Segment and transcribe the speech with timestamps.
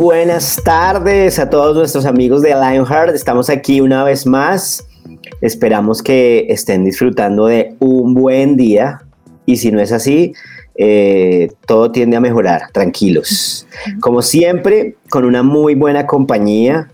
[0.00, 3.14] buenas tardes a todos nuestros amigos de Lionheart.
[3.14, 4.86] Estamos aquí una vez más.
[5.42, 9.02] Esperamos que estén disfrutando de un buen día.
[9.44, 10.32] Y si no es así,
[10.74, 12.62] eh, todo tiende a mejorar.
[12.72, 13.66] Tranquilos.
[14.00, 16.88] Como siempre, con una muy buena compañía.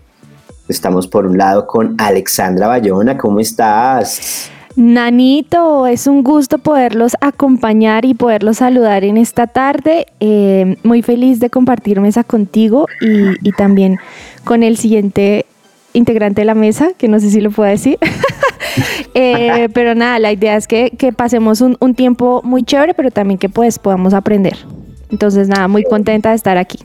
[0.67, 3.17] Estamos por un lado con Alexandra Bayona.
[3.17, 4.51] ¿Cómo estás?
[4.77, 10.05] Nanito, es un gusto poderlos acompañar y poderlos saludar en esta tarde.
[10.19, 13.97] Eh, muy feliz de compartir mesa contigo y, también
[14.43, 15.47] con el siguiente
[15.93, 17.97] integrante de la mesa, que no sé si lo puedo decir.
[19.15, 23.09] eh, pero nada, la idea es que, que pasemos un, un, tiempo muy chévere, pero
[23.09, 24.57] también que pues podamos aprender.
[25.09, 26.77] Entonces nada, muy contenta de estar aquí.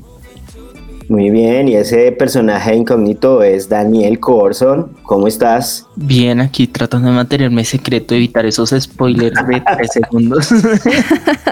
[1.13, 4.97] Muy bien, y ese personaje incógnito es Daniel Corson.
[5.03, 5.87] ¿Cómo estás?
[5.95, 10.49] Bien, aquí tratando de mantenerme secreto, evitar esos spoilers de tres segundos.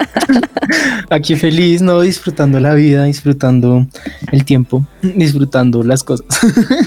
[1.11, 2.01] aquí feliz, ¿no?
[2.01, 3.85] Disfrutando la vida, disfrutando
[4.31, 6.25] el tiempo, disfrutando las cosas.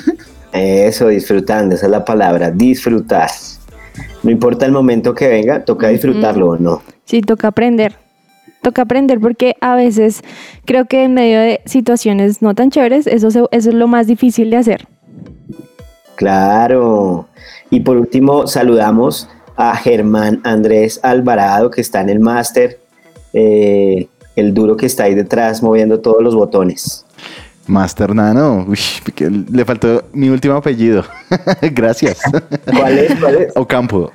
[0.52, 3.30] Eso, disfrutando, esa es la palabra, disfrutar.
[4.24, 6.82] No importa el momento que venga, toca disfrutarlo o no.
[7.04, 8.03] Sí, toca aprender
[8.64, 10.22] toca aprender porque a veces
[10.64, 14.08] creo que en medio de situaciones no tan chéveres, eso, se, eso es lo más
[14.08, 14.88] difícil de hacer.
[16.16, 17.28] Claro.
[17.70, 22.80] Y por último, saludamos a Germán Andrés Alvarado, que está en el máster,
[23.32, 27.04] eh, el duro que está ahí detrás moviendo todos los botones.
[27.66, 28.78] Master Nano, Uy,
[29.50, 31.04] le faltó mi último apellido.
[31.62, 32.20] Gracias.
[32.66, 33.14] ¿Cuál es?
[33.18, 33.52] ¿Cuál es?
[33.56, 34.10] Ocampo.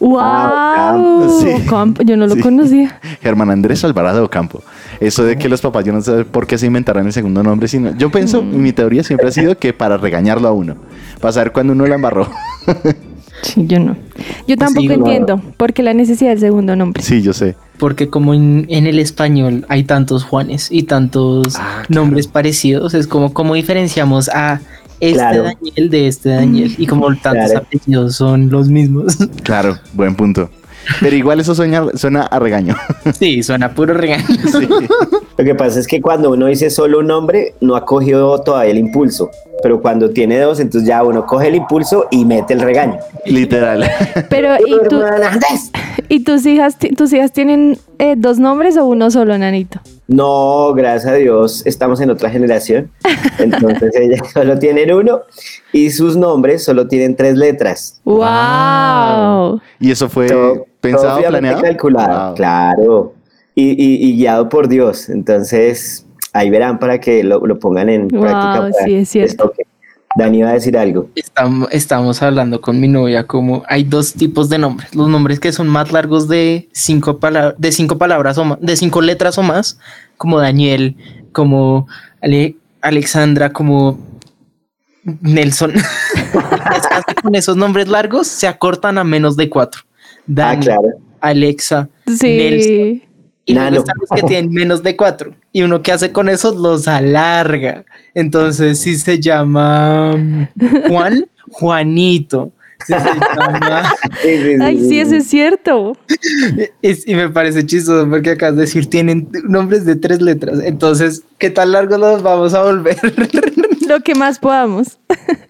[0.00, 1.40] ¡Wow!
[1.40, 1.48] Sí.
[1.66, 2.02] Ocampo.
[2.02, 2.40] Yo no lo sí.
[2.40, 3.00] conocía.
[3.22, 4.62] Germán Andrés Alvarado Ocampo.
[5.00, 7.68] Eso de que los papás, yo no sé por qué se inventaron el segundo nombre,
[7.68, 8.56] sino yo pienso, mm.
[8.56, 10.76] mi teoría siempre ha sido que para regañarlo a uno,
[11.20, 12.28] para saber cuando uno la embarró.
[13.42, 13.96] Sí, yo no.
[14.46, 17.02] Yo tampoco sí, entiendo por qué la necesidad del segundo nombre.
[17.02, 17.56] Sí, yo sé.
[17.76, 22.02] Porque como en, en el español hay tantos Juanes y tantos ah, claro.
[22.02, 24.60] nombres parecidos, es como cómo diferenciamos a
[25.02, 25.42] este claro.
[25.42, 27.66] Daniel de este Daniel y como tantos claro.
[27.66, 29.18] apellidos son los mismos.
[29.42, 30.48] Claro, buen punto.
[31.00, 32.76] Pero igual eso suena, suena a regaño.
[33.18, 34.24] Sí, suena puro regaño.
[34.26, 34.68] Sí.
[35.36, 38.70] Lo que pasa es que cuando uno dice solo un nombre, no ha cogido todavía
[38.70, 39.30] el impulso.
[39.62, 42.98] Pero cuando tiene dos, entonces ya uno coge el impulso y mete el regaño.
[43.24, 43.88] Literal.
[44.28, 45.02] Pero, ¿y, tú,
[46.08, 49.80] ¿y tus, hijas, tus hijas tienen eh, dos nombres o uno solo, Nanito?
[50.08, 52.90] No, gracias a Dios, estamos en otra generación.
[53.38, 55.22] Entonces ellas solo tienen uno
[55.72, 58.00] y sus nombres solo tienen tres letras.
[58.04, 59.60] ¡Wow!
[59.80, 61.62] ¿Y eso fue todo, pensado, todo planeado?
[61.62, 62.34] calculado, wow.
[62.34, 63.14] claro.
[63.54, 65.08] Y, y, y, guiado por Dios.
[65.08, 68.70] Entonces, ahí verán para que lo, lo pongan en wow, práctica.
[68.84, 69.52] Sí, es cierto.
[70.14, 71.08] Dani iba a decir algo.
[71.14, 74.94] Estamos, estamos hablando con mi novia como hay dos tipos de nombres.
[74.94, 78.76] Los nombres que son más largos de cinco, palabras de cinco palabras o más, de
[78.76, 79.78] cinco letras o más,
[80.16, 80.96] como Daniel,
[81.32, 81.86] como
[82.20, 83.98] Ale Alexandra, como
[85.04, 85.72] Nelson.
[87.22, 89.82] con esos nombres largos se acortan a menos de cuatro.
[90.26, 90.88] Dani, ah, claro.
[91.20, 92.36] Alexa, sí.
[92.36, 93.11] Nelson.
[93.44, 95.34] Y luego están los que tienen menos de cuatro.
[95.52, 97.84] Y uno que hace con esos los alarga.
[98.14, 100.48] Entonces, si se llama
[100.88, 102.52] Juan, Juanito.
[102.86, 103.92] Si se llama...
[104.60, 105.96] Ay, sí, eso es cierto.
[106.82, 110.60] Y me parece chistoso porque acabas de decir, tienen nombres de tres letras.
[110.64, 112.96] Entonces, ¿qué tan largos los vamos a volver?
[113.88, 114.98] Lo que más podamos.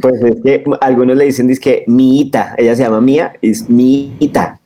[0.00, 4.58] Pues es que algunos le dicen, dice que Miita, ella se llama Mía, es Miita.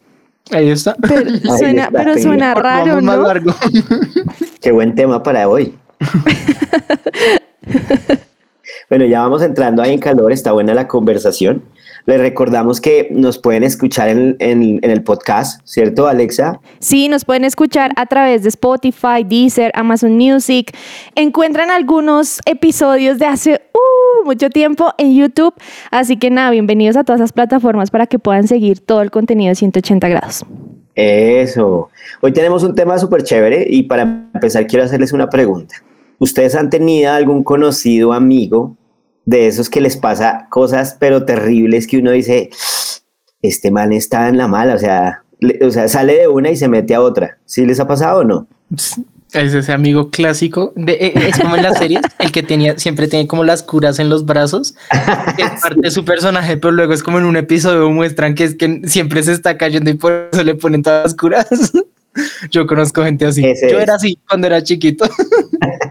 [0.51, 0.97] Ahí está.
[1.01, 3.27] Pero Ahí suena, está, pero suena raro, más ¿no?
[3.27, 3.55] largo.
[4.61, 5.75] Qué buen tema para hoy.
[8.91, 11.63] bueno, ya vamos entrando ahí en calor, está buena la conversación.
[12.07, 16.61] Les recordamos que nos pueden escuchar en, en, en, el podcast, ¿cierto, Alexa?
[16.79, 20.73] Sí, nos pueden escuchar a través de Spotify, Deezer, Amazon Music.
[21.17, 23.96] Encuentran algunos episodios de hace uh,
[24.27, 25.55] mucho tiempo en YouTube.
[25.91, 29.49] Así que nada, bienvenidos a todas esas plataformas para que puedan seguir todo el contenido
[29.51, 30.45] de 180 grados.
[30.95, 31.91] Eso.
[32.21, 34.03] Hoy tenemos un tema súper chévere y para
[34.35, 35.77] empezar quiero hacerles una pregunta.
[36.19, 38.77] ¿Ustedes han tenido algún conocido amigo
[39.25, 42.51] de esos que les pasa cosas pero terribles que uno dice,
[43.43, 46.57] este man está en la mala, o sea, le, o sea, sale de una y
[46.57, 47.39] se mete a otra.
[47.45, 48.47] ¿Sí les ha pasado o no?
[49.33, 50.73] Es ese amigo clásico.
[50.77, 53.99] De, eh, es como en las series, el que tenía, siempre tiene como las curas
[53.99, 54.75] en los brazos.
[55.37, 58.45] que es parte de su personaje, pero luego es como en un episodio muestran que
[58.45, 61.47] es que siempre se está cayendo y por eso le ponen todas las curas.
[62.51, 63.45] Yo conozco gente así.
[63.45, 63.83] Ese Yo es.
[63.83, 65.09] era así cuando era chiquito.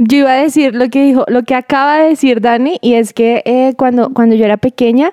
[0.00, 3.12] Yo iba a decir lo que dijo, lo que acaba de decir Dani, y es
[3.12, 5.12] que eh, cuando, cuando yo era pequeña,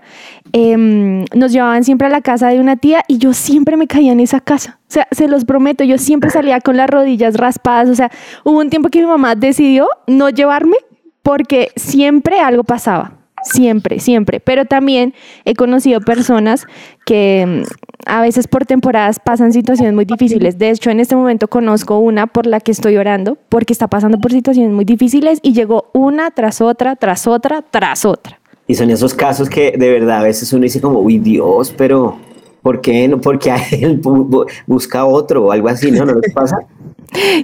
[0.54, 4.12] em, nos llevaban siempre a la casa de una tía y yo siempre me caía
[4.12, 4.80] en esa casa.
[4.88, 7.90] O sea, se los prometo, yo siempre salía con las rodillas raspadas.
[7.90, 8.12] O sea,
[8.44, 10.78] hubo un tiempo que mi mamá decidió no llevarme
[11.24, 13.25] porque siempre algo pasaba.
[13.46, 14.40] Siempre, siempre.
[14.40, 15.14] Pero también
[15.46, 16.66] he conocido personas
[17.06, 20.58] que mm, a veces por temporadas pasan situaciones muy difíciles.
[20.58, 24.20] De hecho, en este momento conozco una por la que estoy orando porque está pasando
[24.20, 28.40] por situaciones muy difíciles y llegó una tras otra, tras otra, tras otra.
[28.68, 32.18] Y son esos casos que de verdad a veces uno dice como, uy Dios, pero
[32.66, 33.22] ¿por qué no?
[33.22, 36.04] Porque a él bu- bu- busca otro o algo así, ¿no?
[36.04, 36.58] ¿No les pasa?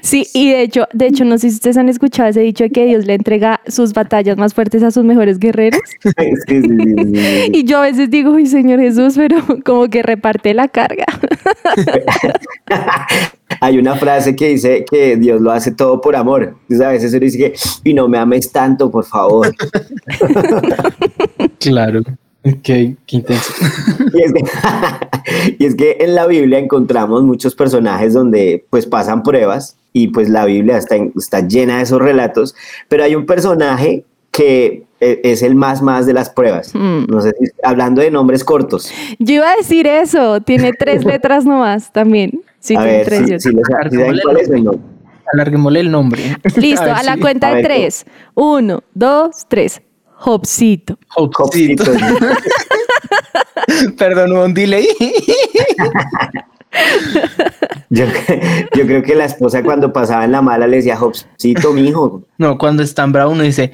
[0.02, 2.72] Sí, y de hecho, de hecho, no sé si ustedes han escuchado ese dicho de
[2.72, 5.80] que Dios le entrega sus batallas más fuertes a sus mejores guerreros.
[6.02, 6.12] Sí,
[6.48, 7.52] sí, sí, sí, sí.
[7.54, 11.06] Y yo a veces digo, uy, Señor Jesús, pero como que reparte la carga.
[13.62, 16.56] Hay una frase que dice que Dios lo hace todo por amor.
[16.64, 17.54] Entonces a veces uno dice que,
[17.90, 19.54] y no me ames tanto, por favor.
[21.60, 22.02] Claro.
[22.44, 23.54] Ok, qué intenso.
[24.14, 24.44] Y es, que,
[25.60, 30.28] y es que en la Biblia encontramos muchos personajes donde pues pasan pruebas y pues
[30.30, 32.56] la Biblia está, en- está llena de esos relatos,
[32.90, 36.74] pero hay un personaje que eh, es el más más de las pruebas.
[36.74, 37.06] Mm.
[37.08, 38.92] No sé si hablando de nombres cortos.
[39.20, 42.42] Yo iba a decir eso, tiene tres letras nomás también.
[42.60, 43.20] Sí, a tiene ver, tres.
[43.20, 44.72] si, yo- si les- si saben cuál es o no.
[45.34, 46.22] Alarguémosle el nombre.
[46.58, 48.06] Listo, ver a la si- cuenta A de ver, tres.
[48.36, 49.82] Uno, dos, tres.
[50.24, 51.00] Hopsito.
[51.16, 51.84] Hopsito.
[53.98, 54.88] Perdón, hubo un delay.
[57.90, 58.06] Yo,
[58.76, 62.24] yo creo que la esposa cuando pasaba en la mala le decía, Hopsito, mi hijo.
[62.38, 63.74] No, cuando está en bravo uno dice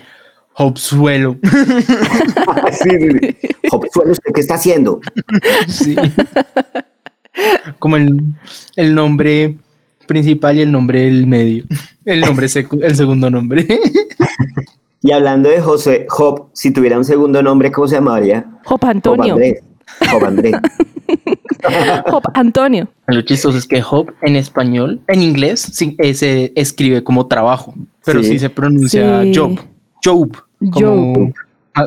[0.56, 1.38] Hopsuelo.
[2.72, 3.38] sí, sí, sí.
[3.72, 5.00] Hopsuelo, ¿usted qué está haciendo?
[5.68, 5.96] Sí.
[7.78, 8.20] Como el,
[8.76, 9.56] el nombre
[10.08, 11.66] principal y el nombre del medio.
[12.04, 13.68] El nombre secu- el segundo nombre.
[15.02, 18.46] Y hablando de José, Job, si tuviera un segundo nombre, ¿cómo se llamaría?
[18.66, 19.34] Hop Job Antonio.
[19.34, 19.62] Andrés.
[20.12, 20.56] Job Andrés.
[22.12, 22.88] Hop Antonio.
[23.08, 27.74] Lo chistoso es que Hop en español, en inglés, sí, eh, se escribe como trabajo,
[28.06, 28.40] pero sí, Sí.
[28.40, 29.34] se pronuncia Sí.
[29.36, 29.60] job.
[30.04, 30.38] Job.
[30.72, 31.34] Como Job.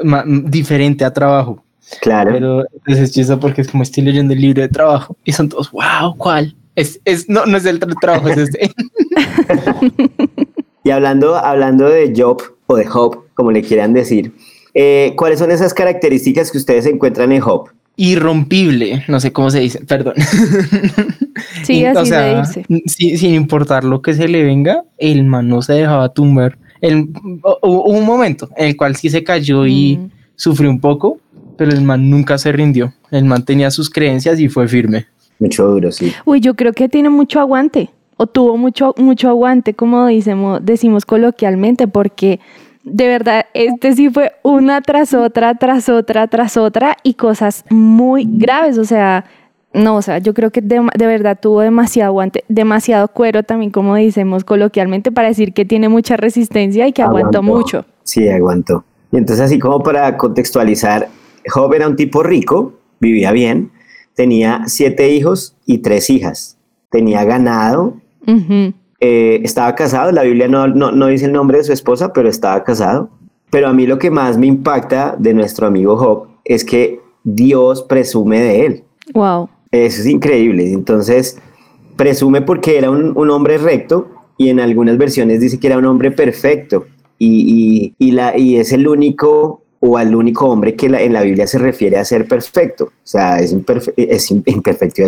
[0.04, 1.62] ma- diferente a trabajo.
[2.00, 2.30] Claro.
[2.32, 5.48] Pero es es chistoso porque es como estoy leyendo el libro de trabajo y son
[5.48, 6.54] todos, wow, ¿cuál?
[6.76, 8.70] Es, es, no, no es el tra- trabajo, es este.
[10.84, 14.32] Y hablando, hablando de Job o de Job, como le quieran decir,
[14.74, 17.68] eh, ¿cuáles son esas características que ustedes encuentran en Job?
[17.96, 20.14] Irrompible, no sé cómo se dice, perdón.
[21.64, 22.64] Sí, Y, así de irse.
[22.86, 26.58] sí, sin importar lo que se le venga, el man no se dejaba tumbar.
[26.80, 30.10] El, hu- hubo un momento en el cual sí se cayó y Mm.
[30.36, 31.18] sufrió un poco,
[31.56, 32.92] pero el man nunca se rindió.
[33.10, 35.06] El man tenía sus creencias y fue firme.
[35.38, 36.12] Mucho duro, sí.
[36.24, 41.06] Uy, yo creo que tiene mucho aguante, o tuvo mucho, mucho aguante, como decimos, decimos
[41.06, 42.38] coloquialmente, porque
[42.84, 48.26] de verdad, este sí fue una tras otra, tras otra, tras otra, y cosas muy
[48.28, 49.24] graves, o sea,
[49.72, 53.70] no, o sea, yo creo que de, de verdad tuvo demasiado aguante, demasiado cuero también,
[53.70, 57.42] como decimos coloquialmente, para decir que tiene mucha resistencia y que aguantó Aguantó.
[57.42, 57.84] mucho.
[58.02, 58.84] Sí, aguantó.
[59.12, 61.08] Y entonces, así como para contextualizar,
[61.48, 63.70] Job era un tipo rico, vivía bien,
[64.14, 66.58] tenía siete hijos y tres hijas,
[66.90, 67.94] tenía ganado,
[69.00, 72.28] Eh, estaba casado, la Biblia no, no, no dice el nombre de su esposa, pero
[72.28, 73.08] estaba casado.
[73.50, 77.82] Pero a mí lo que más me impacta de nuestro amigo Job es que Dios
[77.82, 78.84] presume de él.
[79.14, 79.48] Wow.
[79.72, 80.72] Eso es increíble.
[80.72, 81.38] Entonces,
[81.96, 85.84] presume porque era un, un hombre recto y en algunas versiones dice que era un
[85.86, 86.84] hombre perfecto.
[87.18, 91.12] Y, y- y la, y es el único o al único hombre que la- en
[91.14, 92.84] la Biblia se refiere a ser perfecto.
[92.84, 95.02] O sea, es, imperfe- es im- imperfecto,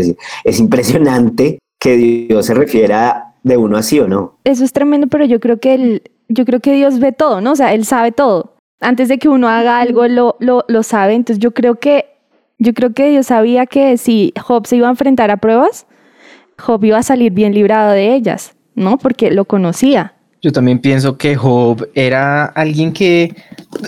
[0.44, 4.38] es impresionante que Dios se refiera de uno así o no.
[4.44, 7.52] Eso es tremendo, pero yo creo que él, yo creo que Dios ve todo, ¿no?
[7.52, 8.54] O sea, él sabe todo.
[8.80, 11.14] Antes de que uno haga algo, lo, lo, lo sabe.
[11.14, 12.06] Entonces yo creo que,
[12.58, 15.86] yo creo que Dios sabía que si Job se iba a enfrentar a pruebas,
[16.56, 18.96] Job iba a salir bien librado de ellas, ¿no?
[18.96, 20.14] Porque lo conocía.
[20.42, 23.34] Yo también pienso que Job era alguien que eh,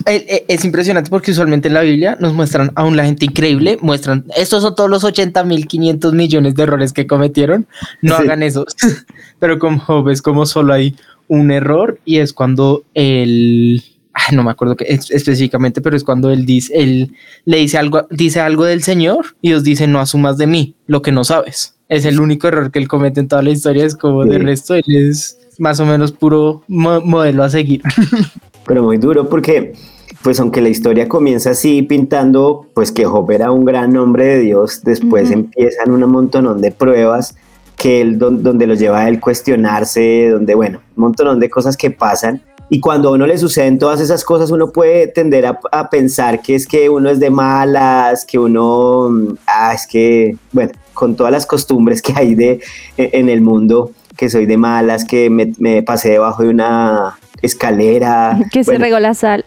[0.07, 4.25] eh, es impresionante porque usualmente en la Biblia nos muestran a una gente increíble, muestran,
[4.37, 7.67] estos son todos los 80 mil 500 millones de errores que cometieron,
[8.03, 8.23] no Sí.
[8.23, 8.67] hagan esos.
[9.41, 10.95] Pero con Job es como solo hay
[11.27, 13.83] un error y es cuando él
[14.15, 17.13] ah, no me acuerdo que específicamente, pero es cuando él dice, él
[17.47, 21.03] le dice algo, dice algo del Señor y Dios dice, no asumas de mí lo
[21.03, 21.75] que no sabes.
[21.89, 24.75] Es el único error que él comete en toda la historia, es como de resto,
[24.75, 27.83] él es más o menos puro modelo a seguir.
[28.67, 29.75] Pero muy duro porque,
[30.23, 34.39] pues aunque la historia comienza así pintando, pues que Job era un gran hombre de
[34.41, 37.37] Dios, después empiezan un montón de pruebas
[37.77, 41.91] que él, donde lo lleva a él cuestionarse, donde, bueno, un montón de cosas que
[41.91, 42.41] pasan.
[42.71, 46.55] Y cuando a uno le suceden todas esas cosas, uno puede tender a, pensar que
[46.55, 51.45] es que uno es de malas, que uno, ah, es que, bueno, con todas las
[51.45, 52.61] costumbres que hay de,
[52.97, 57.17] e, en el mundo, que soy de malas, que me, me pasé debajo de una
[57.43, 58.39] escalera.
[58.53, 59.45] Que se regó la sal.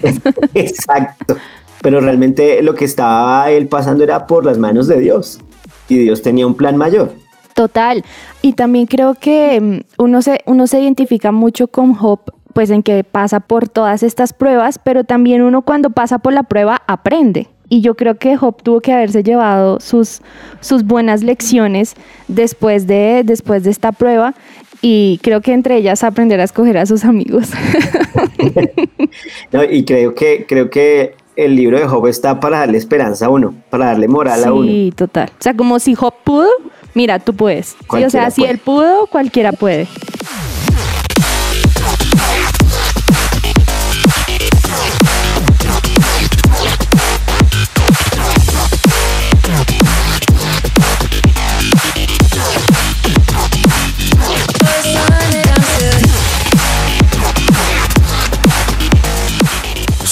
[0.54, 1.36] exacto.
[1.82, 5.40] Pero realmente lo que estaba él pasando era por las manos de Dios.
[5.88, 7.12] Y Dios tenía un plan mayor.
[7.54, 8.04] Total.
[8.42, 12.20] Y también creo que mm, uno se, uno se identifica mucho con Job,
[12.56, 16.42] pues en que pasa por todas estas pruebas, pero también uno cuando pasa por la
[16.42, 17.48] prueba aprende.
[17.68, 20.22] Y yo creo que Job tuvo que haberse llevado sus,
[20.60, 21.96] sus buenas lecciones
[22.28, 24.32] después de, después de esta prueba
[24.80, 27.50] y creo que entre ellas aprender a escoger a sus amigos.
[29.70, 33.52] y creo que, creo que el libro de Job está para darle esperanza a uno,
[33.68, 34.66] para darle moral a uno.
[34.66, 35.28] Sí, total.
[35.38, 36.48] O sea, como si Job pudo,
[36.94, 37.76] mira, tú puedes.
[37.90, 39.86] o sea, si él pudo, cualquiera puede.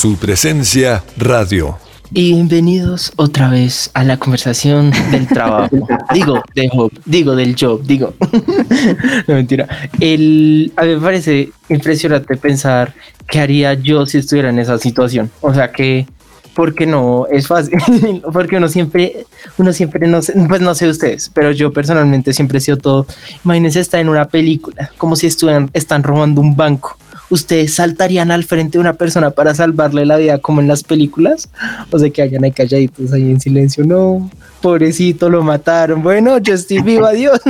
[0.04, 1.78] Su presencia radio.
[2.12, 5.70] Y bienvenidos otra vez a la conversación del trabajo.
[6.12, 8.12] digo, de job, digo del job, digo.
[9.26, 9.66] no mentira.
[10.00, 12.92] El, a mí me parece impresionante pensar
[13.26, 15.30] qué haría yo si estuviera en esa situación.
[15.40, 16.06] O sea que,
[16.52, 17.78] porque no es fácil,
[18.30, 19.24] porque uno siempre,
[19.56, 23.06] uno siempre no sé, pues no sé ustedes, pero yo personalmente siempre he sido todo.
[23.42, 26.98] Imagínense estar en una película, como si estuvieran, están robando un banco
[27.30, 31.48] ¿ustedes saltarían al frente de una persona para salvarle la vida como en las películas?
[31.90, 36.02] O sea, que hayan ahí calladitos ahí en silencio, no, pobrecito, lo mataron.
[36.02, 37.40] Bueno, yo estoy vivo, adiós.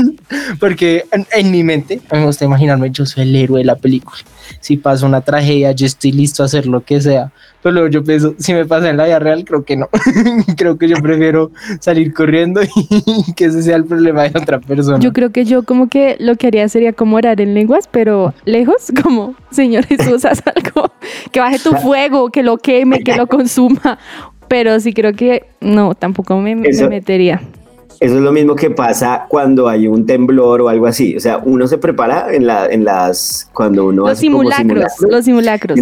[0.59, 4.19] Porque en, mi mente, me gusta imaginarme, yo soy el héroe de la película.
[4.61, 7.33] Si pasa una tragedia, yo estoy listo a hacer lo que sea.
[7.63, 9.89] Pero luego yo pienso, si me pasa en la vida real, creo que no.
[10.57, 14.99] creo que yo prefiero salir corriendo y que ese sea el problema de otra persona.
[14.99, 18.35] Yo creo que yo como que lo que haría sería como orar en lenguas, pero
[18.45, 20.93] lejos, como, Señor Jesús, haz algo,
[21.33, 23.99] que baje tu fuego, que lo queme, que lo consuma.
[24.47, 27.41] Pero sí creo que no, tampoco me, me metería.
[28.01, 31.17] Eso es lo mismo que pasa cuando hay un temblor o algo así.
[31.17, 33.49] O sea, uno se prepara en, la, en las.
[33.53, 34.07] Cuando uno.
[34.07, 35.79] Los simulacros, Los simulacros.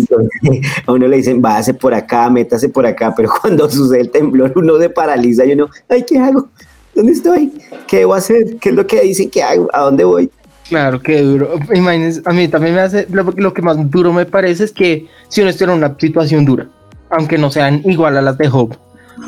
[0.86, 3.12] a uno le dicen, váyase por acá, métase por acá.
[3.16, 6.48] Pero cuando sucede el temblor, uno se paraliza y uno, ay, ¿qué hago?
[6.94, 7.52] ¿Dónde estoy?
[7.86, 8.56] ¿Qué debo hacer?
[8.60, 9.68] ¿Qué es lo que dicen que hago?
[9.72, 10.30] ¿A dónde voy?
[10.68, 11.54] Claro, qué duro.
[11.74, 13.06] Imagínense, a mí también me hace.
[13.10, 16.44] Lo, lo que más duro me parece es que si uno estuviera en una situación
[16.44, 16.68] dura,
[17.10, 18.76] aunque no sean igual a las de Job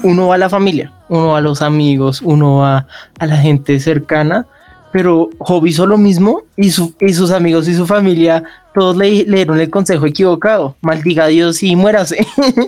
[0.03, 2.87] uno va a la familia, uno va a los amigos, uno va
[3.19, 4.47] a la gente cercana,
[4.93, 9.61] pero Job hizo lo mismo y, y sus amigos y su familia todos le, dieron
[9.61, 10.77] el consejo equivocado.
[10.83, 12.27] Maldiga a Dios y muérase.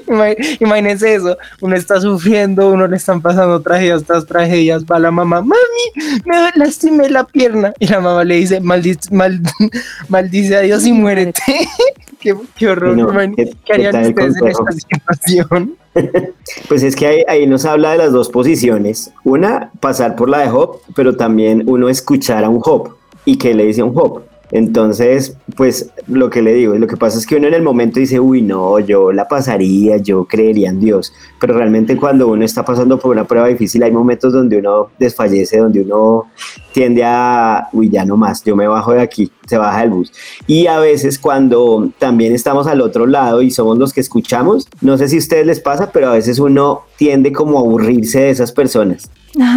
[0.61, 1.37] Imagínense eso.
[1.61, 4.85] Uno está sufriendo, uno le están pasando tragedias tras tragedias.
[4.85, 7.75] Va la mamá, mami, me lastimé la pierna.
[7.81, 9.11] Y la mamá le dice, maldice,
[10.09, 11.43] maldice a Dios y muérete.
[12.21, 12.33] qué,
[12.69, 13.35] horror.
[13.35, 15.77] ¿Qué, harían ustedes en esta situación?
[16.69, 19.13] Pues es que ahí, nos habla de las dos posiciones.
[19.25, 22.95] Una, pasar por la de Job, pero también uno escuchar a un Job.
[23.25, 24.23] ¿Y qué le dice a un Job?
[24.53, 27.99] Entonces, pues lo que le digo, lo que pasa es que uno en el momento
[27.99, 32.65] dice, uy, no, yo la pasaría, yo creería en Dios, pero realmente cuando uno está
[32.65, 36.27] pasando por una prueba difícil hay momentos donde uno desfallece, donde uno
[36.73, 40.13] tiende a, uy, ya no más, yo me bajo de aquí, se baja el bus.
[40.47, 44.97] Y a veces cuando también estamos al otro lado y somos los que escuchamos, no
[44.97, 48.31] sé si a ustedes les pasa, pero a veces uno tiende como a aburrirse de
[48.31, 49.11] esas personas.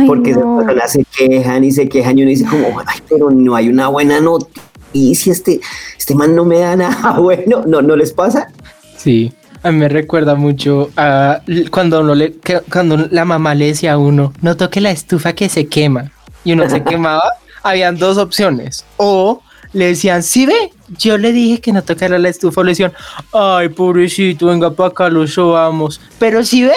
[0.07, 3.55] porque esas personas se quejan y se quejan y uno dice como, ay, pero no
[3.55, 4.47] hay una buena nota
[4.93, 5.59] y si este,
[5.97, 8.51] este man no me da nada bueno, ¿no, ¿no les pasa?
[8.97, 11.41] Sí, a mí me recuerda mucho a
[11.71, 12.35] cuando, uno le,
[12.71, 16.11] cuando la mamá le decía a uno, no toque la estufa que se quema,
[16.43, 17.23] y uno se quemaba,
[17.63, 19.41] habían dos opciones, o
[19.73, 22.93] le decían, sí ve, yo le dije que no tocara la estufa, o le decían,
[23.33, 26.73] ay, pobrecito, venga para acá, lo sobamos, pero sí ve.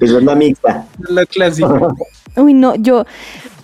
[0.00, 0.86] Eso es la mixta.
[1.08, 1.88] La clásica.
[2.36, 3.06] Uy, no, yo,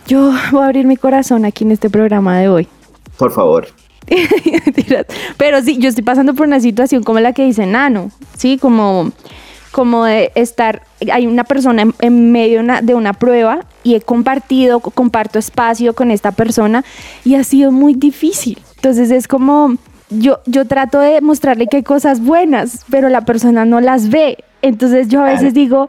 [0.07, 2.69] yo voy a abrir mi corazón aquí en este programa de hoy.
[3.16, 3.69] Por favor.
[5.37, 8.59] Pero sí, yo estoy pasando por una situación como la que dice Nano, ¿sí?
[8.59, 9.12] Como,
[9.73, 14.00] como de estar, hay una persona en, medio de una, de una prueba y he
[14.00, 16.85] compartido, comparto espacio con esta persona
[17.25, 18.59] y ha sido muy difícil.
[18.76, 19.76] Entonces es como,
[20.11, 24.45] yo, yo trato de mostrarle que hay cosas buenas, pero la persona no las ve.
[24.62, 25.88] Entonces yo a veces digo,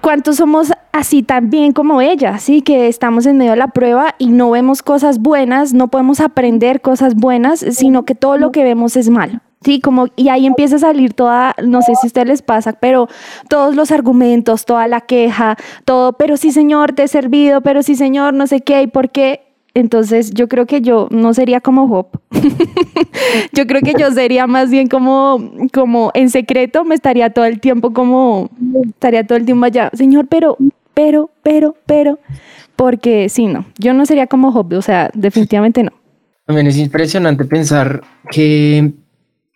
[0.00, 2.38] ¿cuántos somos así tan bien como ella?
[2.38, 6.20] Sí, que estamos en medio de la prueba y no vemos cosas buenas, no podemos
[6.20, 9.40] aprender cosas buenas, sino que todo lo que vemos es malo.
[9.62, 12.72] Sí, como, y ahí empieza a salir toda, no sé si a ustedes les pasa,
[12.72, 13.08] pero
[13.48, 17.94] todos los argumentos, toda la queja, todo, pero sí, señor, te he servido, pero sí,
[17.94, 19.42] señor, no sé qué, y por qué.
[19.74, 22.08] Entonces yo creo que yo no sería como Job.
[23.52, 27.60] yo creo que yo sería más bien como, como en secreto, me estaría todo el
[27.60, 28.50] tiempo como,
[28.82, 30.56] estaría todo el tiempo allá, Señor, pero,
[30.94, 32.18] pero, pero, pero,
[32.76, 35.92] porque sí, no, yo no sería como Job, o sea, definitivamente no.
[36.46, 38.92] También es impresionante pensar que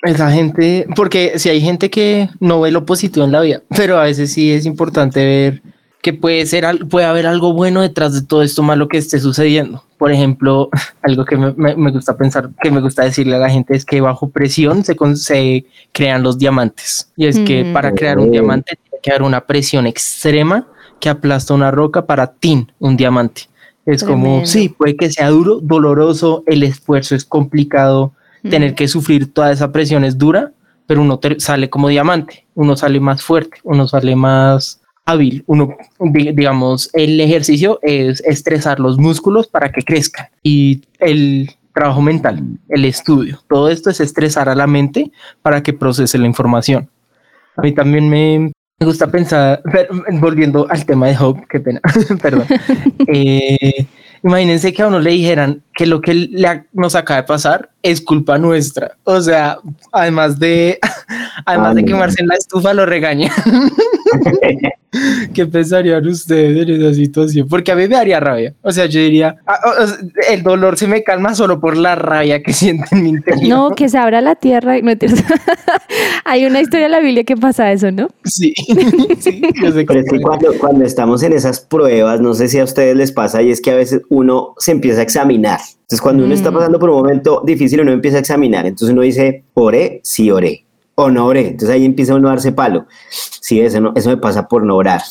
[0.03, 3.99] esa gente, porque si hay gente que no ve lo positivo en la vida, pero
[3.99, 5.63] a veces sí es importante ver
[6.03, 9.83] que puede ser puede haber algo bueno detrás de todo esto malo que esté sucediendo.
[9.97, 10.69] Por ejemplo,
[11.03, 14.29] algo que me, gusta pensar, que me gusta decirle a la gente es que bajo
[14.29, 17.11] presión se, se crean los diamantes.
[17.17, 20.69] Y es que para crear un diamante tiene que haber una presión extrema
[21.01, 23.43] que aplasta una roca para tin, un diamante.
[23.87, 29.33] Es como, sí, puede que sea duro, doloroso, el esfuerzo es complicado, tener que sufrir
[29.33, 30.53] toda esa presión es dura,
[30.87, 35.45] pero uno sale como diamante, uno sale más fuerte, uno sale más hábil.
[35.47, 42.43] Uno, digamos, el ejercicio es estresar los músculos para que crezcan y el trabajo mental,
[42.69, 45.11] el estudio, todo esto es estresar a la mente
[45.43, 46.89] para que procese la información.
[47.57, 48.53] A mí también me,
[48.85, 49.63] gusta pensar,
[50.13, 51.81] volviendo al tema de Hope, qué pena,
[52.23, 52.47] perdón.
[53.07, 53.87] Eh,
[54.23, 58.39] imagínense que a uno le dijeran que lo que nos acaba de pasar es culpa
[58.39, 58.97] nuestra.
[59.05, 59.59] O sea,
[59.93, 60.79] además de,
[61.47, 63.33] además de quemarse en la estufa, lo regaña.
[65.35, 67.49] ¿Qué pensarían ustedes en esa situación?
[67.49, 68.55] Porque a mí me daría rabia.
[68.63, 69.59] O sea, yo diría, ah,
[70.31, 73.49] el dolor se me calma solo por la rabia que siento en mi interior.
[73.49, 74.79] No, que se abra la tierra.
[74.81, 74.93] No
[76.25, 78.09] Hay una historia en la Biblia que pasa eso, ¿no?
[78.25, 78.55] Sí.
[79.19, 82.97] sí Pero es que cuando, cuando estamos en esas pruebas, no sé si a ustedes
[82.97, 85.61] les pasa, y es que a veces uno se empieza a examinar.
[85.83, 86.55] Entonces, cuando uno está mm.
[86.55, 88.65] pasando por un momento difícil, uno empieza a examinar.
[88.67, 90.64] Entonces uno dice, oré, sí oré
[90.95, 91.49] o no oré.
[91.49, 92.87] Entonces ahí empieza uno a darse palo.
[93.11, 95.03] Sí, eso, no, eso me pasa por no orar.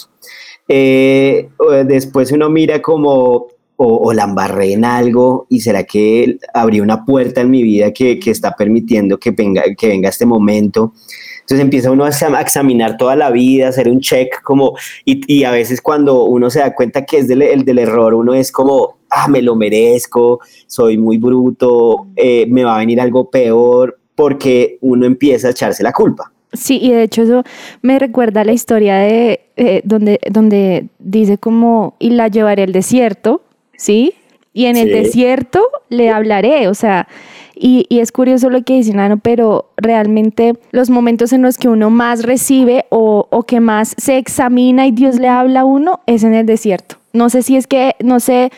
[0.68, 1.50] Eh,
[1.86, 7.42] después uno mira como, o, la embarré en algo, y será que abrí una puerta
[7.42, 10.94] en mi vida que, que está permitiendo que venga, que venga este momento.
[11.42, 12.10] Entonces empieza uno a
[12.42, 16.60] examinar toda la vida, hacer un check, como, y, y a veces cuando uno se
[16.60, 20.40] da cuenta que es del, el del error, uno es como, ah, me lo merezco,
[20.68, 25.84] soy muy bruto, eh, me va a venir algo peor, porque uno empieza a echarse
[25.84, 26.32] la culpa.
[26.54, 27.44] Sí, y de hecho eso
[27.82, 32.72] me recuerda a la historia de eh, donde, donde dice como, y la llevaré al
[32.72, 33.42] desierto,
[33.76, 34.14] ¿sí?
[34.54, 37.08] Y en el desierto le hablaré, o sea,
[37.56, 41.70] y, y, es curioso lo que dice Nano, pero realmente los momentos en los que
[41.70, 46.02] uno más recibe o, o, que más se examina y Dios le habla a uno
[46.06, 46.98] es en el desierto.
[47.14, 48.52] No sé si es que, no sé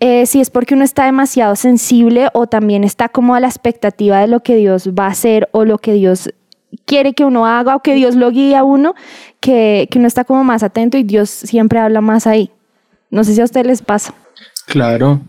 [0.00, 4.18] eh, si es porque uno está demasiado sensible o también está como a la expectativa
[4.18, 6.30] de lo que Dios va a hacer o lo que Dios
[6.86, 8.94] quiere que uno haga o que Dios lo guíe a uno,
[9.40, 12.50] que, que uno está como más atento y Dios siempre habla más ahí.
[13.10, 14.14] No sé si a ustedes les pasa.
[14.66, 15.20] Claro,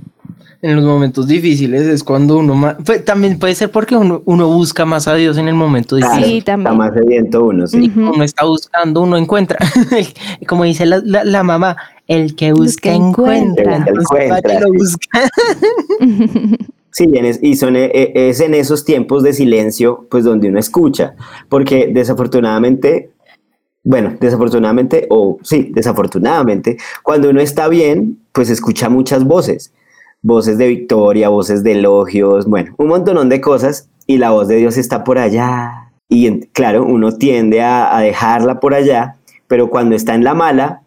[0.62, 4.48] en los momentos difíciles es cuando uno más, pues, también puede ser porque uno, uno,
[4.48, 6.24] busca más a Dios en el momento difícil.
[6.24, 6.74] Sí, también.
[6.74, 7.92] Está más sediento uno, sí.
[7.96, 9.58] Uno está buscando, uno encuentra.
[10.48, 11.78] Como dice la, la, mamá,
[12.16, 13.78] el que busca, encuentra.
[13.78, 14.60] El que encuentra.
[14.60, 15.30] Lo busca.
[16.94, 17.10] Sí,
[17.42, 21.16] y son, eh, eh, es en esos tiempos de silencio, pues donde uno escucha,
[21.48, 23.12] porque desafortunadamente,
[23.82, 29.72] bueno, desafortunadamente, o sí, desafortunadamente, cuando uno está bien, pues escucha muchas voces
[30.22, 34.58] voces de victoria, voces de elogios, bueno, un montón de cosas y la voz de
[34.58, 35.92] Dios está por allá.
[36.10, 39.16] Y claro, uno tiende a, dejarla por allá,
[39.48, 40.82] pero cuando está en la mala,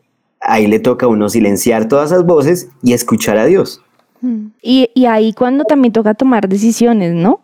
[0.44, 3.82] ahí le toca a uno silenciar todas esas voces y escuchar a Dios.
[4.20, 4.46] Mm.
[4.62, 7.40] Y, y ahí cuando también toca tomar decisiones, ¿no?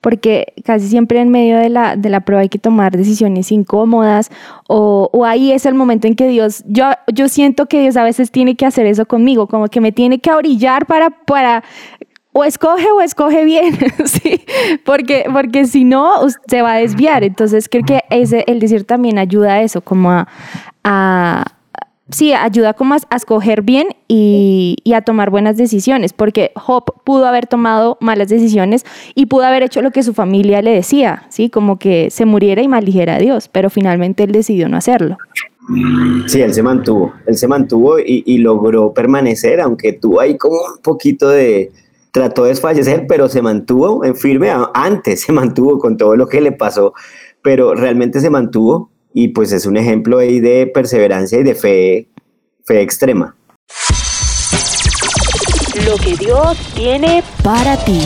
[0.00, 4.30] porque casi siempre en medio de la, de la prueba hay que tomar decisiones incómodas
[4.66, 8.04] o, o, ahí es el momento en que Dios, yo, yo siento que Dios a
[8.04, 11.64] veces tiene que hacer eso conmigo, como que me tiene que orillar para, para
[12.32, 14.42] o escoge o escoge bien, ¿sí?
[14.84, 16.14] Porque, porque si no,
[16.46, 17.24] se va a desviar.
[17.24, 20.28] Entonces creo que ese, el decir también ayuda a eso, como a,
[20.84, 21.44] a
[22.12, 27.26] sí, ayuda como a, a escoger bien y, a tomar buenas decisiones, porque Job pudo
[27.26, 31.48] haber tomado malas decisiones y pudo haber hecho lo que su familia le decía, ¿sí?
[31.48, 35.16] Como que se muriera y maldijera a Dios, pero finalmente él decidió no hacerlo.
[36.26, 40.56] Sí, él se mantuvo, él se mantuvo y, y logró permanecer, aunque tuvo ahí como
[40.56, 41.70] un poquito de,
[42.10, 46.40] trató de desfallecer, pero se mantuvo en firme, antes se mantuvo con todo lo que
[46.40, 46.94] le pasó,
[47.42, 52.08] pero realmente se mantuvo y pues es un ejemplo ahí de perseverancia y de fe,
[52.64, 53.36] fe extrema.
[55.86, 58.00] Lo que Dios tiene Para ti.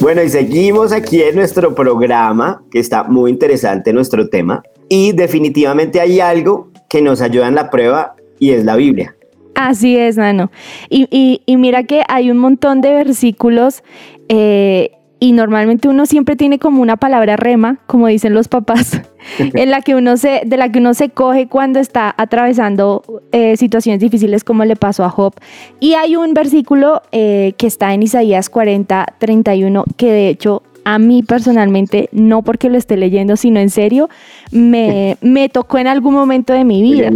[0.00, 6.00] Bueno, y seguimos aquí en nuestro programa, que está muy interesante nuestro tema, y definitivamente
[6.00, 9.15] hay algo que nos ayuda en la prueba y es la Biblia.
[9.56, 10.50] Así es, Nano.
[10.90, 13.82] Y, y- y mira que hay un montón de versículos
[14.28, 19.00] eh, y normalmente uno siempre tiene como una palabra rema, como dicen los papás,
[19.38, 23.56] en la que uno se, de la que uno se coge cuando está atravesando eh,
[23.56, 25.32] situaciones difíciles como le pasó a Job.
[25.80, 30.98] Y hay un versículo eh, que está en Isaías 40, 31, que de hecho a
[31.00, 34.08] mí personalmente, no porque lo esté leyendo, sino en serio,
[34.52, 37.10] me, me tocó en algún momento de mi vida.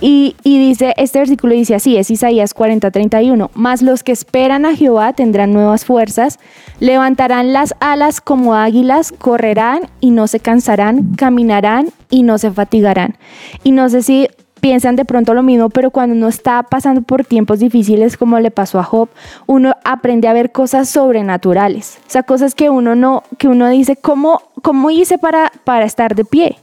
[0.00, 4.76] Y dice, este versículo dice así, es Isaías 40, 31, mas los que esperan a
[4.76, 6.38] Jehová tendrán nuevas fuerzas,
[6.78, 13.16] levantarán las alas como águilas, correrán y no se cansarán, caminarán y no se fatigarán.
[13.64, 14.28] Y no sé si
[14.60, 18.50] piensan de pronto lo mismo, pero cuando uno está pasando por tiempos difíciles como le
[18.50, 19.08] pasó a Job,
[19.46, 23.96] uno aprende a ver cosas sobrenaturales, o sea, cosas que uno no, que uno dice,
[23.96, 26.56] ¿cómo, cómo hice para, para estar de pie?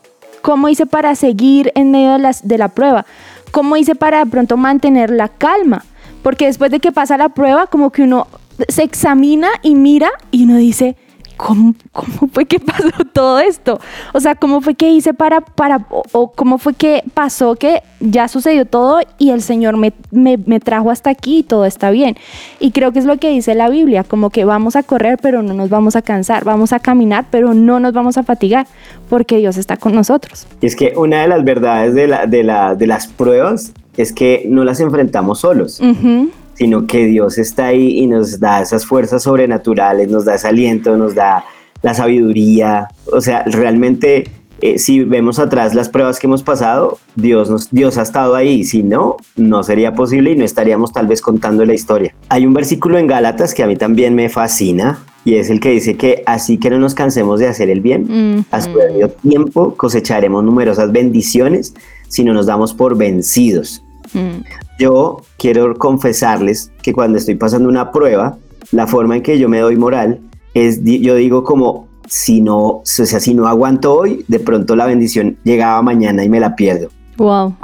[0.45, 3.07] ¿Cómo hice para seguir en medio de, las, de la prueba?
[3.49, 5.83] ¿Cómo hice para de pronto mantener la calma?
[6.21, 8.27] Porque después de que pasa la prueba, como que uno
[8.67, 10.97] se examina y mira y uno dice,
[11.37, 13.79] ¿cómo, cómo fue que pasó todo esto?
[14.13, 17.81] O sea, ¿cómo fue que hice para, para o, o cómo fue que pasó que
[17.99, 21.91] ya sucedió todo y el Señor me, me, me trajo hasta aquí y todo está
[21.91, 22.15] bien?
[22.59, 25.41] Y creo que es lo que dice la Biblia, como que vamos a correr, pero
[25.43, 28.67] no nos vamos a cansar, vamos a caminar, pero no nos vamos a fatigar,
[29.09, 30.47] porque Dios está con nosotros.
[30.61, 34.11] Y es que una de las verdades de, la, de, la, de las pruebas es
[34.11, 36.29] que no las enfrentamos solos, Ujú.
[36.55, 40.97] Sino que Dios está ahí y nos da esas fuerzas sobrenaturales, nos da ese aliento,
[40.97, 41.45] nos da
[41.81, 42.87] la sabiduría.
[43.11, 44.29] O sea, realmente,
[44.61, 48.63] eh, si vemos atrás las pruebas que hemos pasado, Dios, nos, Dios ha estado ahí.
[48.63, 52.15] Si no, no sería posible y no estaríamos tal vez contando la historia.
[52.29, 54.99] Hay un versículo en Gálatas que a mí también me fascina.
[55.25, 58.45] Y es el que dice que así que no nos cansemos de hacer el bien,
[58.51, 61.73] a su debido tiempo cosecharemos numerosas bendiciones
[62.07, 63.83] si no nos damos por vencidos.
[64.13, 64.43] Mm.
[64.79, 68.37] Yo quiero confesarles que cuando estoy pasando una prueba,
[68.71, 70.19] la forma en que yo me doy moral
[70.53, 74.85] es, yo digo como, si no, o sea, si no aguanto hoy, de pronto la
[74.85, 76.89] bendición llegaba mañana y me la pierdo.
[77.17, 77.55] Wow.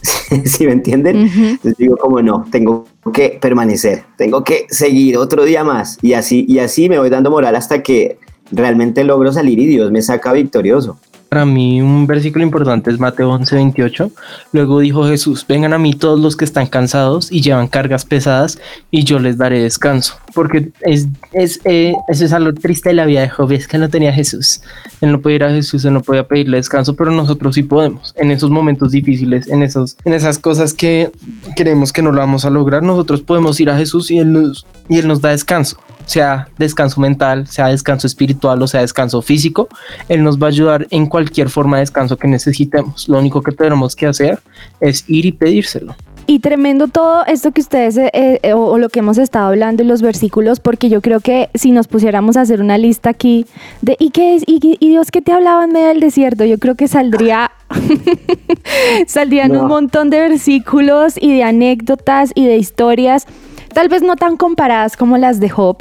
[0.44, 1.16] ¿Sí me entienden?
[1.16, 6.44] Entonces digo como no, tengo que permanecer, tengo que seguir otro día más y así,
[6.48, 8.18] y así me voy dando moral hasta que
[8.52, 10.98] realmente logro salir y Dios me saca victorioso.
[11.30, 14.10] Para mí un versículo importante es Mateo 11, 28.
[14.50, 18.58] Luego dijo Jesús, vengan a mí todos los que están cansados y llevan cargas pesadas
[18.90, 20.16] y yo les daré descanso.
[20.34, 23.78] Porque es, es, eh, eso es algo triste de la vida de Job, es que
[23.78, 24.60] no tenía Jesús.
[25.00, 28.12] Él no podía ir a Jesús, él no podía pedirle descanso, pero nosotros sí podemos.
[28.16, 31.12] En esos momentos difíciles, en, esos, en esas cosas que
[31.54, 34.66] creemos que no lo vamos a lograr, nosotros podemos ir a Jesús y Él nos,
[34.88, 35.76] y él nos da descanso.
[36.10, 39.68] Sea descanso mental, sea descanso espiritual o sea descanso físico,
[40.08, 43.08] Él nos va a ayudar en cualquier forma de descanso que necesitemos.
[43.08, 44.40] Lo único que tenemos que hacer
[44.80, 45.94] es ir y pedírselo.
[46.26, 48.10] Y tremendo todo esto que ustedes, eh,
[48.42, 51.48] eh, o, o lo que hemos estado hablando en los versículos, porque yo creo que
[51.54, 53.46] si nos pusiéramos a hacer una lista aquí
[53.82, 54.42] de ¿y qué es?
[54.46, 56.44] ¿Y, y Dios qué te hablaba en medio del desierto?
[56.44, 57.50] Yo creo que saldría,
[59.06, 59.62] saldrían No.
[59.62, 63.26] un montón de versículos y de anécdotas y de historias,
[63.72, 65.78] tal vez no tan comparadas como las de Job,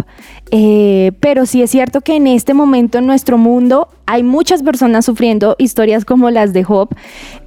[0.52, 5.06] eh, pero sí es cierto que en este momento en nuestro mundo hay muchas personas
[5.06, 6.90] sufriendo historias como las de Job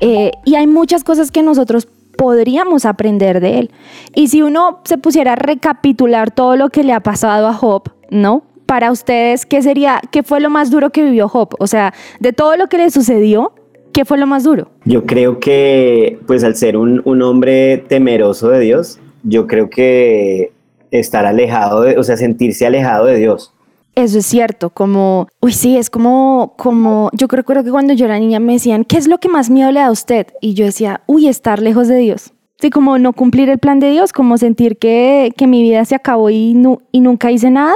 [0.01, 3.71] eh, y hay muchas cosas que nosotros podríamos aprender de él.
[4.15, 7.91] Y si uno se pusiera a recapitular todo lo que le ha pasado a Job,
[8.11, 8.45] ¿no?
[8.67, 11.57] Para ustedes, ¿qué sería, qué fue lo más duro que vivió Job?
[11.59, 13.53] O sea, de todo lo que le sucedió,
[13.93, 14.71] ¿qué fue lo más duro?
[14.85, 20.53] Yo creo que, pues al ser un, un hombre temeroso de Dios, yo creo que
[20.91, 23.53] estar alejado, de, o sea, sentirse alejado de Dios.
[23.95, 28.19] Eso es cierto, como, uy, sí, es como, como, yo creo, que cuando yo era
[28.19, 30.27] niña me decían, ¿qué es lo que más miedo le da a usted?
[30.41, 32.33] Y yo decía, uy, estar lejos de Dios.
[32.59, 35.95] Sí, como no cumplir el plan de Dios, como sentir que, que mi vida se
[35.95, 37.75] acabó y, nu- y nunca hice nada.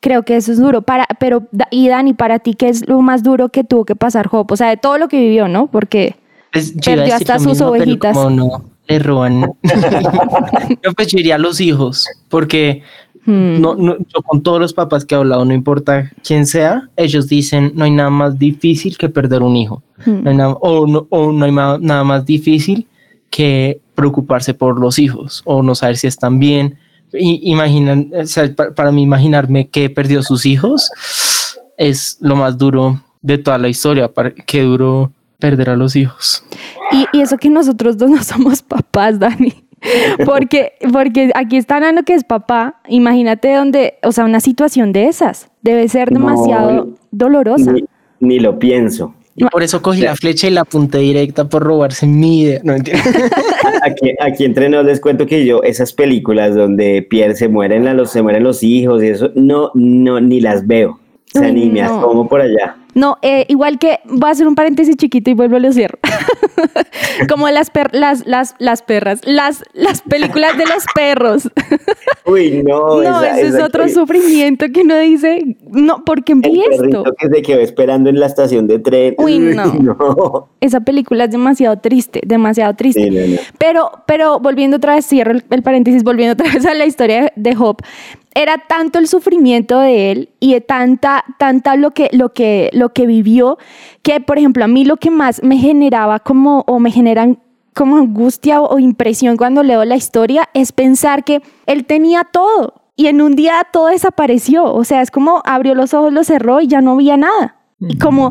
[0.00, 0.82] creo que eso es duro.
[0.82, 4.28] Para, pero, y Dani, para ti, ¿qué es lo más duro que tuvo que pasar
[4.28, 4.50] Job?
[4.50, 5.66] O sea, de todo lo que vivió, ¿no?
[5.66, 6.16] Porque
[6.52, 8.16] Pues, yo Perdió hasta sus mismo, pero ovejitas.
[8.16, 9.40] como no le roban.
[10.82, 12.82] yo pues yo iría a los hijos, porque
[13.24, 16.88] hmm, no, no, yo con todos los papás que he hablado, no importa quién sea,
[16.96, 19.82] ellos dicen no hay nada más difícil que perder un hijo.
[20.06, 20.22] hmm.
[20.24, 22.86] No hay nada, o, no, o no hay nada más difícil
[23.30, 26.76] que preocuparse por los hijos o no saber si están bien.
[27.12, 30.90] Y, imaginan, o sea, pa- para, mí imaginarme que perdió sus hijos
[31.76, 34.12] es lo más duro de toda la historia.
[34.12, 36.44] Para, qué duro perder a los hijos.
[36.92, 39.52] Y, y eso que nosotros dos no somos papás, Dani.
[40.26, 42.82] Porque, porque aquí está Nano que es papá.
[42.86, 47.72] Imagínate donde, o sea, una situación de esas debe ser No, demasiado dolorosa.
[47.72, 47.84] Ni,
[48.20, 49.14] ni lo pienso.
[49.36, 52.60] Y por eso cogí la flecha y la apunté directa por robarse mi idea.
[52.62, 53.02] No entiendo.
[53.82, 57.94] Aquí, aquí entre nos les cuento que yo, esas películas donde Pierre se mueren, la-
[57.94, 60.99] los, se mueren los hijos y eso, no, no, ni las veo.
[61.34, 61.98] O sea, Uy, ni me no.
[61.98, 62.76] asomo por allá.
[62.92, 65.96] No, eh, igual que voy a hacer un paréntesis chiquito y vuelvo a lo cierro.
[67.28, 71.48] Como las, per- las, las, las perras, las, las películas de los perros.
[72.26, 73.00] Uy, no.
[73.00, 76.62] No, esa- ese es otro que- sufrimiento que uno dice, no, ¿por qué El vi
[76.68, 77.04] esto?
[77.16, 79.14] que se quedó esperando en la estación de tren.
[79.18, 79.66] Uy, no.
[79.74, 80.48] no.
[80.60, 83.02] Esa película es demasiado triste, demasiado triste.
[83.02, 83.40] Sí, no, no.
[83.58, 87.32] Pero, pero volviendo otra vez, cierro el, el paréntesis, volviendo otra vez a la historia
[87.36, 87.76] de Job,
[88.34, 92.92] era tanto el sufrimiento de él y de tanta, tanta lo que, lo que, lo
[92.92, 93.58] que vivió,
[94.02, 97.40] que por ejemplo a mí lo que más me generaba como, o me generan
[97.74, 102.74] como angustia o, o impresión cuando leo la historia es pensar que él tenía todo
[103.00, 104.74] y en un día todo desapareció.
[104.74, 107.56] O sea, es como abrió los ojos, los cerró y ya no veía nada.
[107.80, 108.30] Y como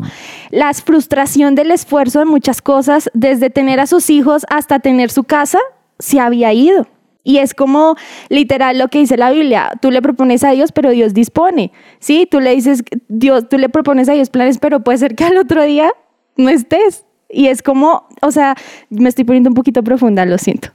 [0.50, 5.24] la frustración del esfuerzo de muchas cosas, desde tener a sus hijos hasta tener su
[5.24, 5.58] casa,
[5.98, 6.86] se había ido.
[7.22, 7.96] Y es como
[8.28, 11.72] literal lo que dice la Biblia, tú le propones a Dios, pero Dios dispone.
[11.98, 15.24] Sí, tú le dices, Dios, tú le propones a Dios planes, pero puede ser que
[15.24, 15.92] al otro día
[16.36, 17.04] no estés.
[17.32, 18.56] Y es como, o sea,
[18.88, 20.70] me estoy poniendo un poquito profunda, lo siento.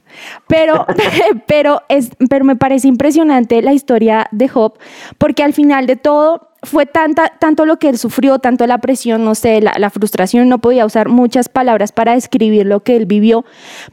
[0.46, 0.86] Pero,
[1.46, 4.78] pero, es, pero me parece impresionante la historia de Job,
[5.18, 9.24] porque al final de todo fue tanta, tanto lo que él sufrió, tanto la presión,
[9.24, 13.06] no sé, la, la frustración, no podía usar muchas palabras para describir lo que él
[13.06, 13.44] vivió,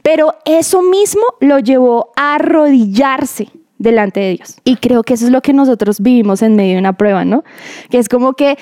[0.02, 4.56] pero eso mismo lo llevó a arrodillarse delante de Dios.
[4.64, 7.44] Y creo que eso es lo que nosotros vivimos en medio de una prueba, ¿no?
[7.90, 8.58] Que es como que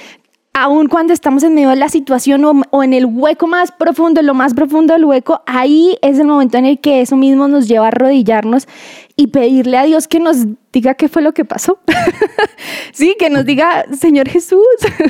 [0.55, 4.21] aun cuando estamos en medio de la situación o, o en el hueco más profundo,
[4.21, 7.49] en lo más profundo del hueco, ahí es el momento en el que eso mismo
[7.49, 8.69] nos lleva a arrodillarnos
[9.17, 11.79] y pedirle a Dios que nos diga qué fue lo que pasó.
[12.93, 14.61] sí, que nos diga, Señor Jesús,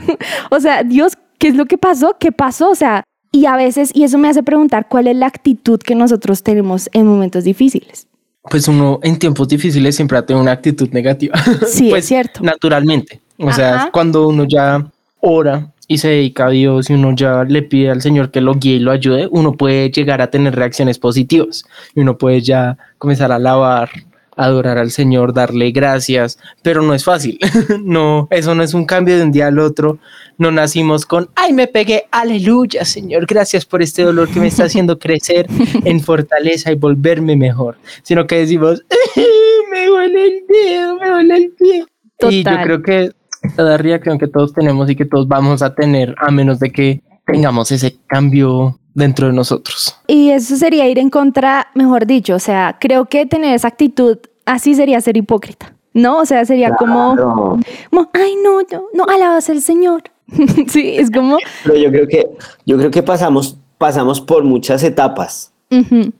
[0.50, 2.16] o sea, Dios, ¿qué es lo que pasó?
[2.18, 2.70] ¿Qué pasó?
[2.70, 5.94] O sea, y a veces, y eso me hace preguntar cuál es la actitud que
[5.94, 8.06] nosotros tenemos en momentos difíciles.
[8.42, 11.36] Pues uno en tiempos difíciles siempre ha tenido una actitud negativa.
[11.66, 12.42] Sí, pues, es cierto.
[12.42, 13.20] Naturalmente.
[13.38, 14.86] O sea, cuando uno ya
[15.22, 18.54] ora y se dedica a Dios y uno ya le pide al Señor que lo
[18.54, 22.76] guíe y lo ayude, uno puede llegar a tener reacciones positivas y uno puede ya
[22.98, 23.88] comenzar a alabar,
[24.36, 27.38] adorar al Señor, darle gracias, pero no es fácil.
[27.84, 29.98] no, eso no es un cambio de un día al otro.
[30.38, 34.64] No nacimos con, ay, me pegué, aleluya, Señor, gracias por este dolor que me está
[34.64, 35.46] haciendo crecer
[35.84, 38.82] en fortaleza y volverme mejor, sino que decimos,
[39.70, 41.84] me duele el dedo, me duele el pie.
[42.30, 42.64] Y yo Total.
[42.64, 43.21] creo que
[43.56, 47.02] la reacción que todos tenemos y que todos vamos a tener, a menos de que
[47.26, 49.96] tengamos ese cambio dentro de nosotros.
[50.06, 54.18] Y eso sería ir en contra, mejor dicho, o sea, creo que tener esa actitud
[54.44, 56.18] así sería ser hipócrita, ¿no?
[56.18, 57.58] O sea, sería como, Claro.
[57.90, 60.02] como, ay, no, no, no, alabas al Señor.
[60.68, 62.26] sí, es como, Pero yo creo que,
[62.66, 65.51] yo creo que pasamos, pasamos por muchas etapas.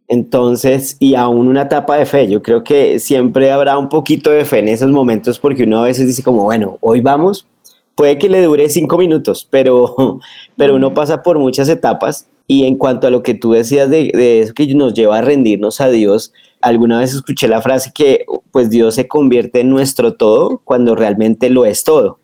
[0.09, 4.45] Entonces, y aún una etapa de fe, yo creo que siempre habrá un poquito de
[4.45, 7.47] fe en esos momentos porque uno a veces dice como, bueno, hoy vamos,
[7.95, 10.21] puede que le dure cinco minutos, pero,
[10.57, 12.27] pero uno pasa por muchas etapas.
[12.49, 15.23] Y en cuanto a lo que tú decías de, de eso que nos lleva a
[15.23, 20.15] rendirnos a Dios, alguna vez escuché la frase que pues Dios se convierte en nuestro
[20.15, 22.19] todo cuando realmente lo es todo.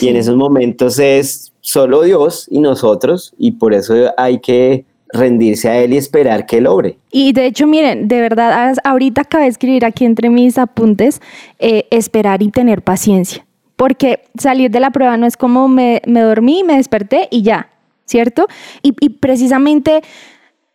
[0.00, 5.68] Y en esos momentos es solo Dios y nosotros y por eso hay que rendirse
[5.68, 6.98] a Él y esperar que Él obre.
[7.10, 11.20] Y de hecho, miren, de verdad, ahorita acabé de escribir aquí entre mis apuntes,
[11.58, 13.46] eh, esperar y tener paciencia.
[13.76, 17.70] Porque salir de la prueba no es como me, me dormí, me desperté y ya,
[18.04, 18.46] ¿cierto?
[18.82, 20.02] Y, y precisamente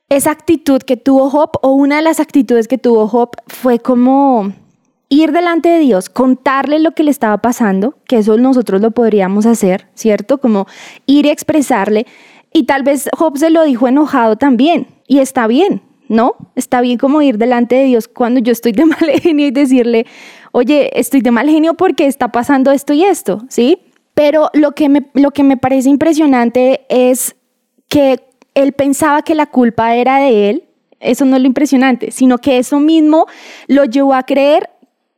[0.09, 4.53] esa actitud que tuvo Job, o una de las actitudes que tuvo Job, fue como
[5.09, 9.45] ir delante de Dios, contarle lo que le estaba pasando, que eso nosotros lo podríamos
[9.45, 10.39] hacer, ¿cierto?
[10.39, 10.67] Como
[11.05, 12.05] ir y expresarle.
[12.57, 16.35] Y tal vez Job se lo dijo enojado también, y está bien, ¿no?
[16.55, 20.05] Está bien como ir delante de Dios cuando yo estoy de mal genio y decirle,
[20.53, 23.79] oye, estoy de mal genio porque está pasando esto y esto, ¿sí?
[24.13, 27.35] Pero lo que me, lo que me parece impresionante es
[27.89, 28.21] que
[28.53, 30.63] él pensaba que la culpa era de él.
[31.01, 33.25] Eso no es lo impresionante, sino que eso mismo
[33.67, 34.69] lo llevó a creer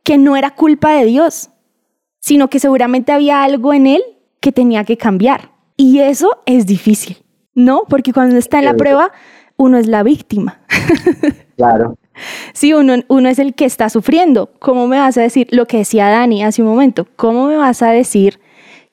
[0.02, 1.50] que no era culpa de Dios,
[2.18, 4.02] sino que seguramente había algo en él
[4.40, 5.52] que tenía que cambiar.
[5.76, 7.18] Y eso es difícil,
[7.58, 7.82] ¿no?
[7.88, 9.10] Porque cuando está en la prueba,
[9.56, 10.60] uno es la víctima.
[11.56, 11.96] Claro.
[12.52, 14.50] Sí, uno, uno es el que está sufriendo.
[14.58, 17.06] ¿Cómo me vas a decir lo que decía Dani hace un momento?
[17.14, 18.40] ¿Cómo me vas a decir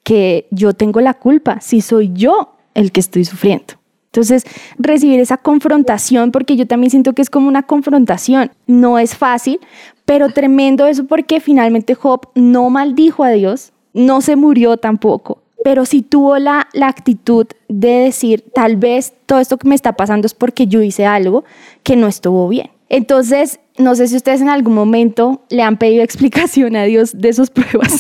[0.04, 3.74] que yo tengo la culpa si soy yo el que estoy sufriendo?
[4.16, 4.44] Entonces,
[4.78, 9.60] recibir esa confrontación, porque yo también siento que es como una confrontación, no es fácil,
[10.06, 15.84] pero tremendo eso porque finalmente Job no maldijo a Dios, no se murió tampoco, pero
[15.86, 20.28] sí tuvo la, la actitud de decir, tal vez todo esto que me está pasando
[20.28, 21.44] es porque yo hice algo
[21.82, 22.70] que no estuvo bien.
[22.88, 27.34] Entonces, no sé si ustedes en algún momento le han pedido explicación a Dios de
[27.34, 27.98] sus pruebas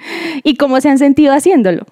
[0.42, 1.84] y cómo se han sentido haciéndolo.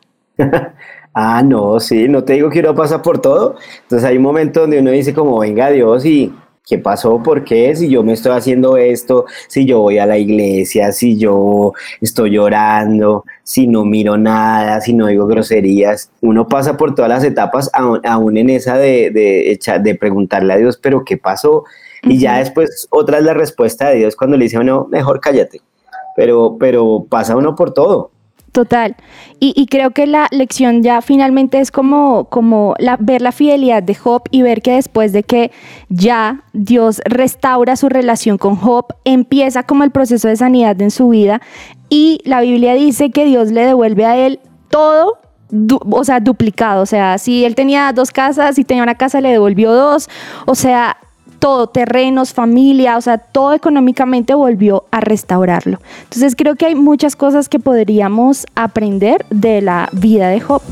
[1.13, 3.57] ah, no, sí, no te digo que uno pasa por todo.
[3.83, 6.33] Entonces hay un momento donde uno dice como, venga Dios y
[6.71, 7.21] ¿qué pasó?
[7.21, 7.75] ¿Por qué?
[7.75, 12.31] Si yo me estoy haciendo esto, si yo voy a la iglesia, si yo estoy
[12.31, 16.13] llorando, si no miro nada, si no digo groserías.
[16.21, 20.59] Uno pasa por todas las etapas, aún, aún en esa de, de, de preguntarle a
[20.59, 21.65] Dios, pero ¿qué pasó?
[22.05, 25.61] Y ya después otra es la respuesta de Dios cuando le dice uno, mejor cállate.
[26.15, 28.13] Pero, pero pasa uno por todo.
[28.53, 28.97] Total.
[29.39, 33.81] Y, y, creo que la lección ya finalmente es como, como la, ver la fidelidad
[33.81, 35.53] de Job y ver que después de que
[35.89, 41.09] ya Dios restaura su relación con Job, empieza como el proceso de sanidad en su
[41.11, 41.41] vida
[41.89, 45.19] y la Biblia dice que Dios le devuelve a él todo
[45.91, 46.83] o sea, duplicado.
[46.83, 50.09] O sea, si él tenía dos casas, si tenía una casa, le devolvió dos.
[50.47, 50.97] O sea,
[51.41, 55.81] todo, terrenos, familia, o sea, todo económicamente volvió a restaurarlo.
[56.05, 60.63] Entonces creo que hay muchas cosas que podríamos aprender de la vida de Job.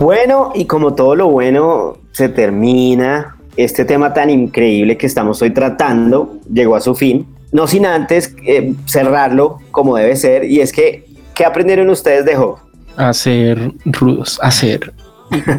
[0.00, 5.50] Bueno, y como todo lo bueno se termina, este tema tan increíble que estamos hoy
[5.50, 10.72] tratando llegó a su fin, no sin antes eh, cerrarlo como debe ser, y es
[10.72, 12.67] que, ¿qué aprendieron ustedes de Job?
[12.98, 14.92] A ser rudos, a ser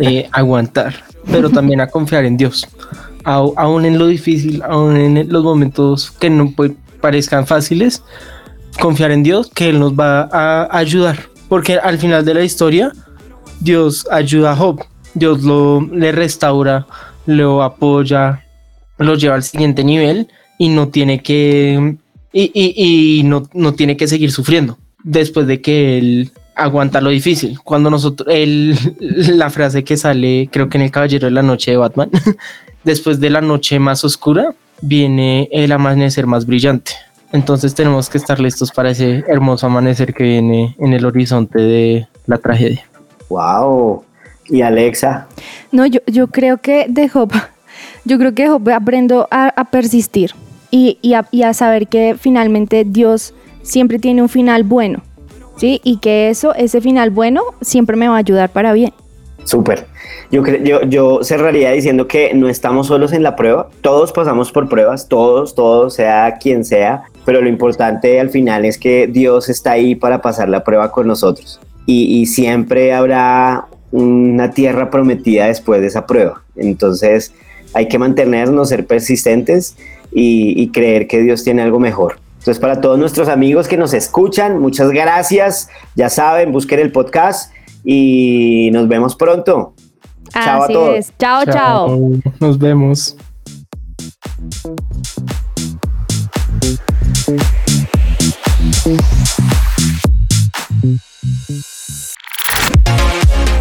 [0.01, 0.93] eh, aguantar,
[1.31, 2.67] pero también a confiar en Dios.
[3.23, 6.53] aún en lo difícil, aún en los momentos que no
[7.01, 8.03] parezcan fáciles,
[8.79, 11.17] confiar en Dios que Él nos va a ayudar.
[11.47, 12.91] Porque al final de la historia,
[13.59, 14.85] Dios ayuda a Job.
[15.15, 16.85] Dios lo le restaura,
[17.25, 18.45] lo apoya,
[18.99, 20.27] lo lleva al siguiente nivel
[20.59, 21.97] y no tiene que
[22.31, 27.09] y, y, y no, no tiene que seguir sufriendo después de que él aguanta lo
[27.09, 27.59] difícil.
[27.63, 28.75] Cuando nosotros, el,
[29.37, 32.09] la frase que sale, creo que en El Caballero de la Noche de Batman,
[32.83, 36.91] después de la noche más oscura, viene el amanecer más brillante.
[37.31, 42.07] Entonces tenemos que estar listos para ese hermoso amanecer que viene en el horizonte de
[42.25, 42.83] la tragedia.
[43.29, 44.03] Wow.
[44.47, 45.27] ¿Y Alexa?
[45.71, 47.31] No, yo, yo creo que de Job,
[48.05, 50.31] yo creo que Job aprendo a, persistir
[50.71, 55.03] y, y, a, y a saber que finalmente Dios siempre tiene un final bueno
[55.59, 55.81] ¿sí?
[55.83, 58.93] Y que eso, ese final bueno, siempre me va a ayudar para bien.
[59.43, 59.87] Súper.
[60.31, 64.69] Yo, yo, yo cerraría diciendo que no estamos solos en la prueba, todos pasamos por
[64.69, 69.71] pruebas, todos, todos, sea quien sea, pero lo importante al final es que Dios está
[69.71, 71.59] ahí para pasar la prueba con nosotros
[71.91, 76.43] y, siempre habrá una tierra prometida después de esa prueba.
[76.55, 77.33] Entonces
[77.73, 79.75] hay que mantenernos, ser persistentes
[80.11, 82.17] y creer que Dios tiene algo mejor.
[82.39, 85.69] Entonces, para todos nuestros amigos que nos escuchan, muchas gracias.
[85.95, 89.73] Ya saben, busquen el podcast y nos vemos pronto.
[90.31, 91.11] chao a todos.
[91.19, 91.99] chao, chao.
[92.39, 93.17] Nos vemos.